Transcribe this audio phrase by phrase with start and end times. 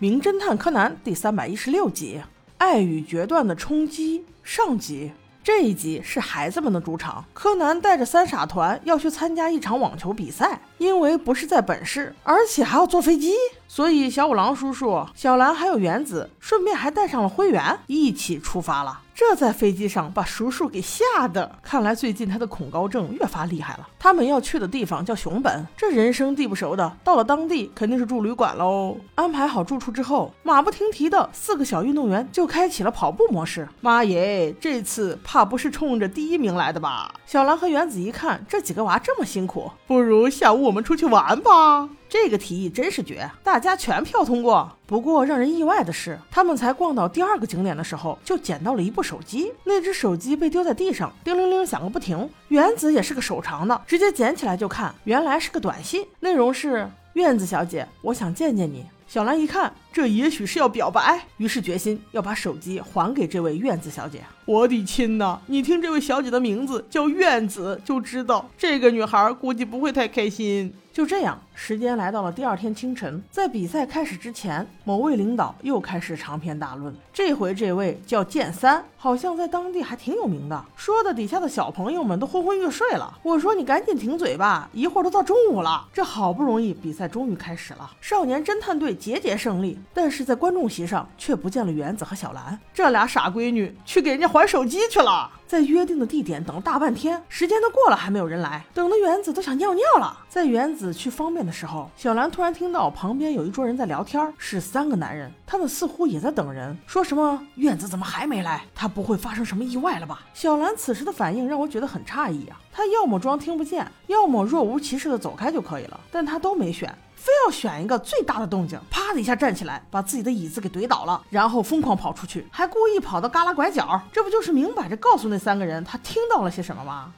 [0.00, 2.20] 名侦探柯南》第三百一十六集
[2.58, 5.10] 《爱与决断的冲击》上集。
[5.42, 13.34] 这一集是孩子们的主场，柯南带着三傻团要去参加一场网球比赛，因为不是在本市，而且还要坐飞机，
[13.66, 19.00] 所以小五郎叔叔、小兰还有原子，顺便还带上了灰原，一起出发了。
[19.18, 23.88] 这在飞机上把叔叔给吓的，看来最近他的恐高症越发厉害了。
[23.98, 28.96] 他们要去的地方叫熊本，这人生地不熟的，到了当地肯定是住旅馆喽。
[29.16, 33.68] 安排好住处之后，马不停蹄的四个小运动员就开启了跑步模式。
[33.80, 37.12] 妈耶，这次怕不是冲着第一名来的吧？
[37.26, 41.88] 小兰和原子一看这几个娃这么辛苦，不如下午我们出去玩吧。
[42.08, 44.70] 这个提议真是绝，大家全票通过。
[44.86, 49.52] 不过让人意外的是，他们才逛到第二个景点的时候，就捡到了一部手机。
[49.64, 52.28] 那只手机被丢在地上，叮铃铃响个不停。
[52.48, 58.86] 原子也是个手长的，直接捡起来就看，原来是个短信，内容是：院子小姐，我想见见你。
[59.08, 64.20] 小兰一看，这也许是要表白，于是决心要把手机还给这位院子小姐。
[64.44, 70.74] 我的亲呐，你听这位小姐的名字叫院子，就知道这个女孩估计不会太开心。
[70.92, 76.92] 就这样，时间来到了第二天清晨，在比赛开始之前，某位领导又开始长篇大论。
[77.12, 83.16] 这回这位叫剑三，好像在当地还挺有名的，说的底下的小朋友们都昏昏欲睡了。
[83.22, 85.86] 我说你赶紧停嘴吧，一会儿都到中午了。
[85.92, 95.30] 这好不容易比赛终于开始了，少年侦探队节节胜利，但是在观众席上却不见了原子和小兰，这俩傻闺女去给人家还手机去了。
[95.46, 100.14] 在约定的地点等了大半天，时间都过了还没有人来，等的原子都想尿尿了。
[100.28, 108.62] 在原子去方便的时候，小兰突然听到旁边有一桌人在聊天，是三个男人，他们似乎也在等人，说什么院子怎么还没来？
[108.74, 110.20] 他不会发生什么意外了吧？
[110.34, 116.94] 小兰此时的反应让我觉得很诧异啊，她要么装听不见，要么若无其事的走开就可以了，但她都没选。
[117.18, 127.12] 非要选一个最大的动静，啪的一下站起来，把自己的椅子给怼倒了，然后疯狂跑出去，还故意跑到旮旯拐角，这不就是明摆着告诉那三个人他听到了些什么吗？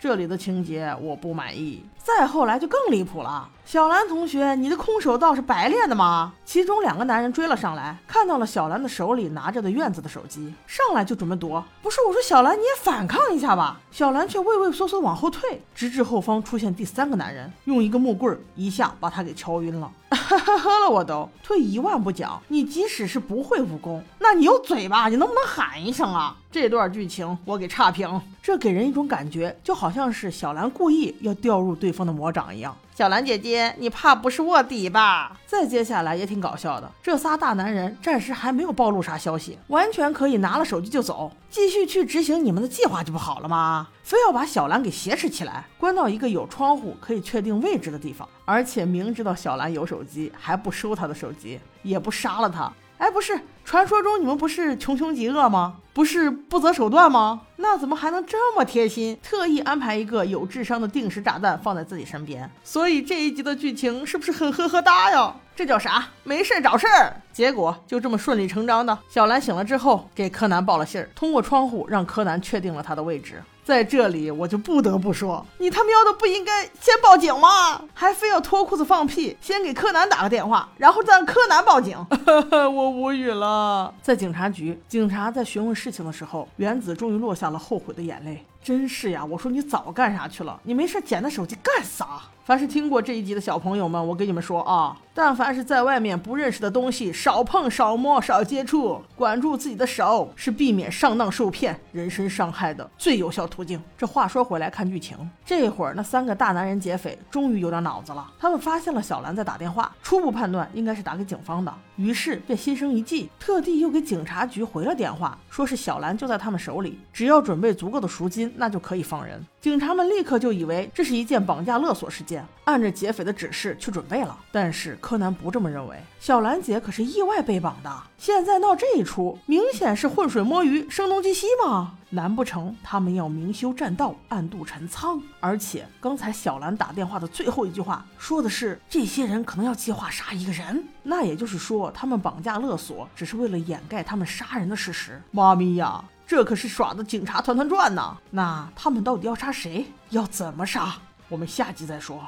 [0.00, 1.84] 这里的情节我不满意。
[1.96, 6.32] 再后来就更离谱了，小兰同学，你的空手道是白练的吗？
[6.44, 11.62] 其中两个男人追了上来，看到了小兰的手里拿着的院子的手机，上来就准备夺。
[11.82, 13.78] 不是我说小兰，你也反抗一下吧。
[13.90, 19.92] 小兰却畏畏缩缩往后退，直至后方出现第三个男人，用一个木棍一下把他给敲晕了。
[20.28, 26.36] 呵呵呵了，我都退一万步讲，你即使是不会武功，那你有嘴巴，你能不能喊一声啊？
[26.52, 32.76] 这段剧情我给差评，这给人一种感觉，就好像是小兰故意要掉入对方的魔掌一样。
[32.98, 35.30] 小兰姐姐，你怕不是卧底吧？
[35.46, 43.86] 再接下来也挺搞笑的，这仨大男人暂时还没有暴露啥消息，完全可以拿了手机就走，继续去执行你们的计划就不好了吗？
[44.02, 52.72] 非要把小兰给挟持起来，关到一个有窗户可以确定位置的地方，而且明知道小兰有手机，还不收她的手机，也不杀了她。
[52.98, 55.76] 哎，不是，传说中你们不是穷凶极恶吗？
[55.92, 57.42] 不是不择手段吗？
[57.56, 62.50] 那怎么还能这么贴心，特意安排一个有智商的定时炸弹放在自己身边？
[62.64, 65.32] 所以这一集的剧情是不是很呵呵哒呀？
[65.54, 66.08] 这叫啥？
[66.24, 67.14] 没事找事儿。
[67.32, 73.42] 结果就这么顺理成章的，小兰醒了之后给柯南报了信儿，通过窗户让柯南确定了他的位置。
[73.68, 77.82] 在这里，我就不得不说，你他喵的不应该先报警吗？
[77.92, 81.94] 还非要脱裤子放屁，先给柯南打个电话，然后再让柯南报警。
[82.50, 83.92] 我无语了。
[84.00, 88.42] 在警察局，警察在询问事情的时候，原子终于落下了后悔的眼泪。
[88.64, 90.58] 真是呀，我说你早干啥去了？
[90.62, 92.22] 你没事捡那手机干啥？
[92.48, 103.78] 凡是听过这一集的小朋友们，我跟你们说啊，但凡是在外面不认识的东西，少碰、少摸、少接触，管住自己的手，是避免上当受骗、人身伤害的最有效途径。
[103.98, 105.14] 这话说回来，看剧情，
[105.44, 119.38] 这会儿那三个大男人劫匪终于有点脑子了，他们发现了小兰在打电话，初步判断应该是打给警方的，于是便心生一计，特地又给警察局回了电话，说是小兰就在他们手里，只要准备足够的赎金，那就可以放人。
[119.60, 125.96] 警察们立刻就以为这是一件绑架勒索事件按着劫匪的指示去准备了，但是柯南不这么认为。
[126.20, 131.94] 小兰姐可是意外被绑的，现在闹这一出，明显是浑水摸鱼、声东击西嘛？
[132.10, 135.20] 难不成他们要明修栈道、暗度陈仓？
[135.40, 145.22] 而且刚才小兰打电话的最后一句话说的是，这些人可能要计划杀一个人，那也就是说，他们绑架勒索只是为了掩盖他们杀人的事实。
[145.30, 148.16] 妈咪呀，这可是耍的警察团团转呐！
[148.30, 149.86] 那他们到底要杀谁？
[150.10, 150.94] 要怎么杀？
[151.28, 152.26] 我们下集再说。